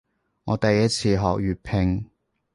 [0.45, 2.09] 我第一次學粵拼